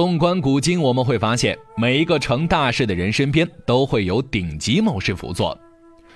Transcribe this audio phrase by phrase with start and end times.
[0.00, 5.54] 纵观古今，我们会发现，每一个成大事的人身边都会有顶级谋士辅佐。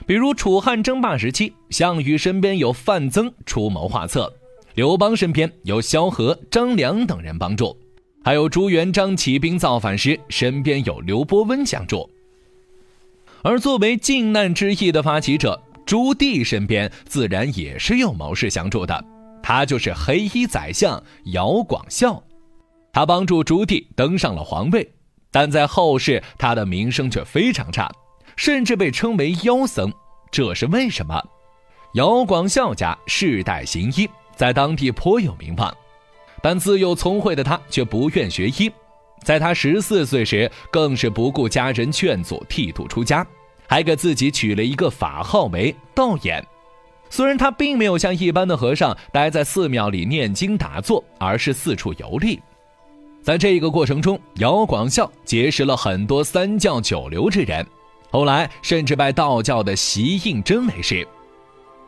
[0.06, 4.32] 比如楚汉争霸时期，项羽身边有范增出谋划策，
[4.74, 7.76] 刘邦身边有萧何、张良等人帮助，
[8.24, 12.08] 还有朱元璋起兵造反时，身边有刘伯温相助。
[13.42, 19.04] 而作为靖难之役的发起者，朱棣身边自然也是有谋士相助的，
[19.42, 22.24] 他就是黑衣宰相姚广孝。
[22.94, 24.88] 他帮助朱棣登上了皇位，
[25.32, 27.90] 但在后世他的名声却非常差，
[28.36, 29.92] 甚至被称为妖僧。
[30.30, 31.20] 这是为什么？
[31.94, 35.76] 姚广孝家世代行医，在当地颇有名望，
[36.40, 38.70] 但自幼聪慧的他却不愿学医。
[39.24, 43.26] 在他十四岁时，更是不顾家人劝阻，剃度出家，
[43.66, 46.40] 还给自己取了一个法号为道衍。
[47.10, 52.40] 虽然他并没有像一般的和尚待在寺庙里念经打坐，而是四处游历。
[53.24, 57.66] 在这个过程中，姚广孝结识了很多三教九流之人，
[58.10, 61.08] 后来甚至拜道教的习应真为师。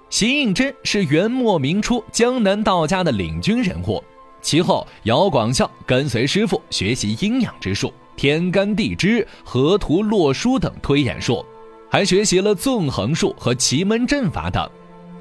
[0.08, 4.02] 习应真是元末明初江南道家的领军人物。
[4.40, 11.44] 其后，姚广孝跟随师傅学习阴阳之术、天干地支、河图洛书等推演术，
[11.90, 14.66] 还学习了纵横术和奇门阵法等。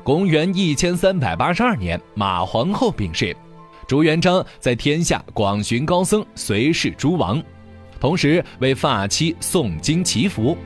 [0.02, 3.36] 公元一千三百八十二年，马皇后病逝。
[3.88, 7.42] 朱元璋在天下广寻高僧随侍诸王，
[8.00, 10.58] 同时为发妻诵经祈福。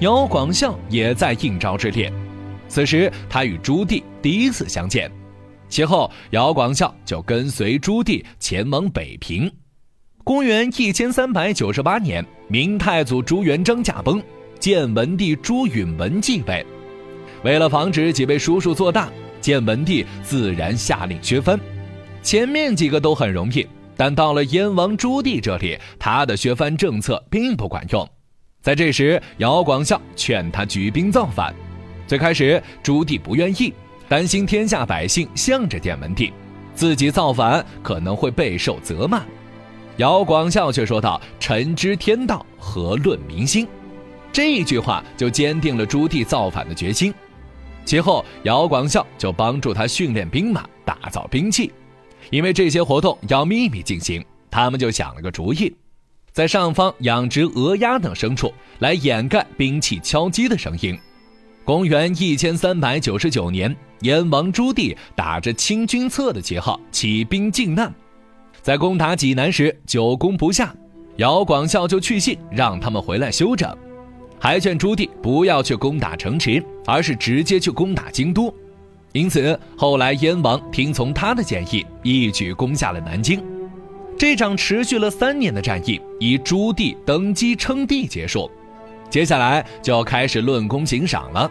[0.00, 2.12] 姚广孝也在应召之列。
[2.68, 5.10] 此时他与朱棣第一次相见。
[5.68, 9.50] 其后姚广孝就跟随朱棣前往北平。
[10.22, 14.22] 公元一千三百九十八年，明太祖朱元璋驾崩，
[14.58, 16.64] 建文帝朱允文继位。
[17.42, 21.58] 为了防止几位叔叔做大，建文帝自然下令削藩。
[22.24, 23.66] 前面几个都很容易，
[23.98, 28.08] 但到了燕王朱棣这里，他的削藩政策并不管用。
[28.62, 31.54] 在这时，姚广孝劝他举兵造反。
[32.06, 33.74] 最开始，朱棣不愿意，
[34.08, 36.32] 担心天下百姓向着建文帝，
[36.74, 39.22] 自己造反可能会备受责骂。
[39.98, 43.68] 姚广孝却说道：“臣知天道，何论民心？”
[44.32, 47.12] 这一句话就坚定了朱棣造反的决心。
[47.84, 51.70] 其后，姚广孝就帮助他训练兵马，打造兵器。
[52.30, 55.74] 因为这些活动要秘密进行，他们就想了个主意，
[56.32, 60.98] 在上方养殖鹅鸭等牲畜，来掩盖兵器敲击的声音。
[61.64, 67.92] 公元一千三百九十九年，燕王朱棣打着清君侧的旗号起兵靖难，
[68.60, 70.74] 在攻打济南时久攻不下，
[71.16, 73.74] 姚广孝就去信让他们回来休整，
[74.38, 78.54] 还劝朱棣不要去攻打城池，而是直接去攻打京都。
[79.14, 83.40] 因此，后来燕王听从他的建议，一举攻下了南京。
[84.18, 88.50] 这场持续了三年的战役以朱棣登基称帝结束。
[89.08, 91.48] 接下来就要开始论功行赏了。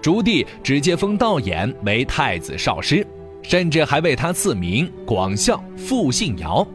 [0.00, 3.06] 朱棣直接封道衍为太子少师，
[3.42, 6.66] 甚至还为他赐名广孝，复姓姚。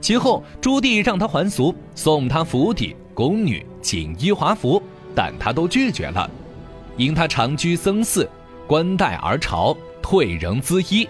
[0.00, 4.82] 其后，朱棣让他还俗，送他府邸、宫女、锦衣华服，
[5.14, 6.30] 但他都拒绝了，
[6.96, 8.26] 因他长居僧寺。
[8.66, 11.08] 冠带而朝，退仍资衣，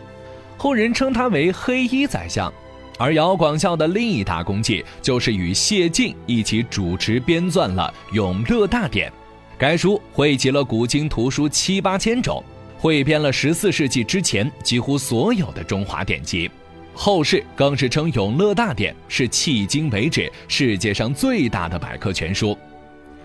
[0.57, 2.53] 后人称他为黑衣宰相。
[2.99, 9.11] 而姚广孝的另一大功绩，就是与谢晋一起主持编撰了《永乐大典》，
[9.59, 12.43] 该书汇集了古今图书七八千种，
[12.79, 16.49] 汇编了十四世纪之前几乎所有的中华典籍。
[16.95, 22.57] 后世更是称《永乐大典》是迄今为止世界上最大的百科全书。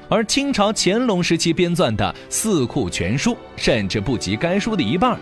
[0.09, 5.17] 而清朝乾隆时期编撰的《四库全书》甚至不及该书的一半。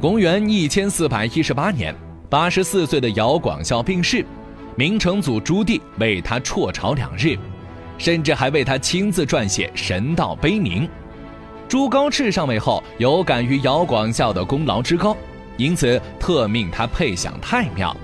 [0.00, 1.94] 公元一千四百一十八年，
[2.28, 4.26] 八十四岁的姚广孝病逝，
[4.74, 7.38] 明成祖朱棣为他辍朝两日，
[7.98, 10.84] 甚至还为他亲自撰写《神道碑铭》。
[11.68, 15.16] 朱高炽上位后，有感于姚广孝的功劳之高，
[15.56, 17.96] 因此特命他配享太庙。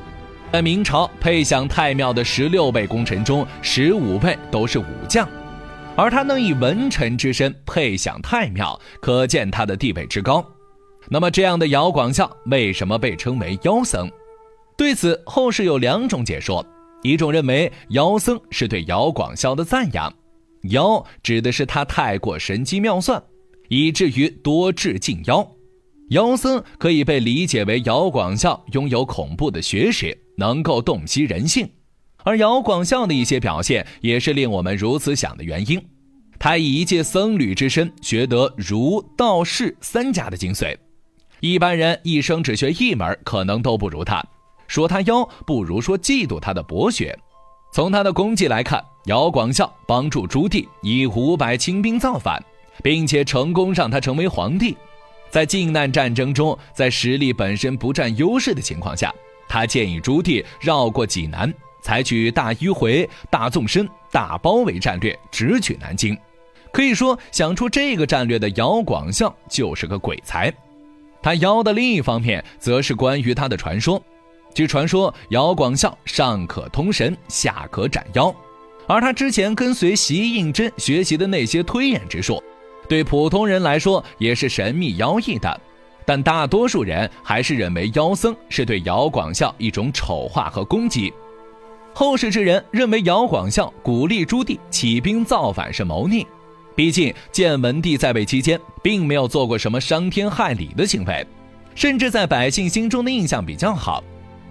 [0.52, 5.28] 在明朝，配享太庙的十六位功臣中，十五位都是武将。
[5.96, 10.44] 而他能以文臣之身配享太庙，可见他的地位之高。
[11.08, 14.10] 那么，这样的姚广孝为什么被称为妖僧？
[14.76, 16.64] 对此，后世有两种解说：
[17.02, 20.12] 一种认为妖僧是对姚广孝的赞扬，
[20.70, 23.22] 妖指的是他太过神机妙算，
[23.68, 25.48] 以至于多智近妖。
[26.10, 31.68] 妖僧可以被理解为姚广孝拥有恐怖的学识，能够洞悉人性。
[32.26, 35.80] 而姚广孝的一些表现，也是令我们如此想的原因。
[36.40, 40.76] 他以一介僧侣之身，学得儒、道、释三家的精髓。
[41.38, 44.20] 一般人一生只学一门，可能都不如他。
[44.66, 47.16] 说他妖，不如说嫉妒他的博学。
[47.72, 52.44] 从他的功绩来看，姚广孝帮助朱棣以五百清兵造反，
[52.82, 54.76] 并且成功让他成为皇帝。
[55.30, 59.14] 在靖难战争中，在实力本身不占优势的情况下，
[59.48, 61.54] 他建议朱棣绕过济南，
[61.86, 66.18] 采取大迂回、大纵深、大包围战略，直取南京。
[66.72, 70.52] 可以说，想出这个战略的姚广孝就是个鬼才。
[71.22, 74.02] 他妖的另一方面，则是关于他的传说。
[74.52, 78.34] 据传说，姚广孝上可通神，下可斩妖，
[78.88, 82.42] 而他之前跟随习应真学习的那些推演之术。
[82.88, 85.60] 对普通人来说也是神秘妖异的，
[86.04, 91.12] 但大多数人还是认为妖僧是对姚广孝一种丑化和攻击。
[91.98, 96.26] 后世之人认为姚广孝鼓励朱棣起兵造反是谋逆，
[96.74, 101.26] 毕竟建文帝在位期间并没有做过什么伤天害理的行为，
[101.74, 104.04] 甚至在百姓心中的印象比较好。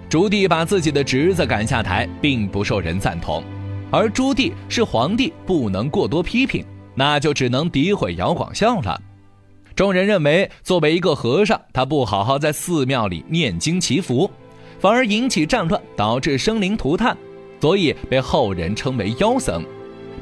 [0.10, 3.44] 朱棣把自己的侄子赶下台，并不受人赞同，
[3.92, 6.66] 而朱棣是皇帝，不能过多批评。
[6.96, 9.00] 那就只能诋毁姚广孝了。
[9.76, 14.28] 众人认为，作为一个和尚，他不好好在寺庙里念经祈福，
[14.80, 17.16] 反而引起战乱，导致生灵涂炭，
[17.60, 19.64] 所以被后人称为妖僧。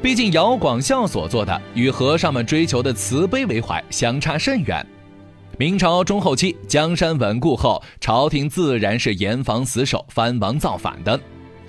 [0.02, 4.86] 毕竟姚广孝所做的与和尚们追求的慈悲为怀相差甚远。
[5.56, 11.18] 明朝中后期，江山稳固后，朝廷自然是严防死守藩王造反的。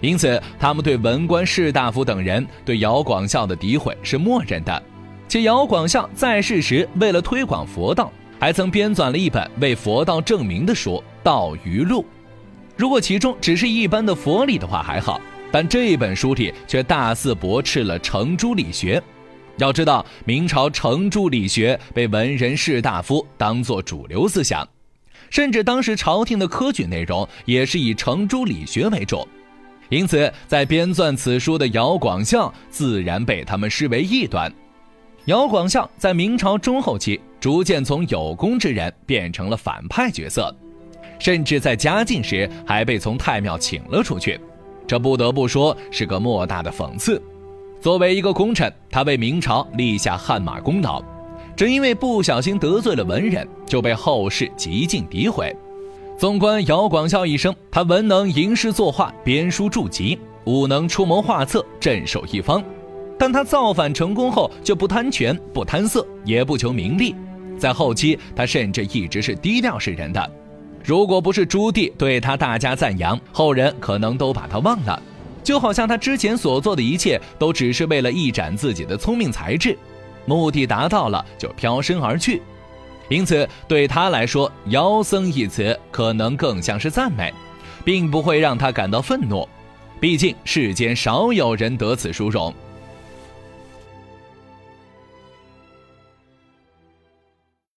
[0.01, 4.83] 因此，他们对文官士大夫等人对姚广孝的诋毁是默认的。
[5.27, 12.01] 且姚广孝在世时，为了推广佛道，还曾编纂了一本为佛道证明的书《道余录》。
[12.75, 15.21] 如果其中只是一般的佛理的话还好，
[15.55, 19.01] 但这本书里却大肆驳斥了程朱理学。
[19.55, 24.67] 要知道，明朝程朱理学被文人士大夫当作主流思想，
[25.29, 29.25] 甚至当时朝廷的科举内容也是以程朱理学为主。
[29.87, 34.53] 因此，在编纂此书的姚广孝自然被他们视为异端。
[35.27, 40.53] 姚广孝在明朝中后期逐渐从有功之人变成了反派角色，
[41.17, 44.37] 甚至在嘉靖时还被从太庙请了出去，
[44.87, 47.21] 这不得不说是个莫大的讽刺。
[47.81, 51.03] 作为一个功臣，他为明朝立下汗马功劳，
[51.55, 55.55] 正因为不小心得罪了文人，就被后世极尽诋毁。
[56.17, 62.63] 纵观姚广孝一生，他文能吟诗作画、编书著集，武能出谋划策、镇守一方。
[63.19, 67.13] 但他造反成功后，就不贪权、不贪色，也不求名利。
[67.57, 70.31] 在后期，他甚至一直是低调示人的。
[70.85, 75.01] 如果不是朱棣对他大加赞扬，后人可能都把他忘了。
[75.43, 79.75] 就好像他之前所做的一切，都只是为了一展自己的聪明才智，
[80.25, 82.41] 目的达到了就飘身而去。
[83.09, 87.33] 因此，对他来说，“妖僧”一词可能更像是赞美，
[87.83, 89.47] 并不会让他感到愤怒。
[89.99, 92.53] 毕竟世间少有人得此殊荣。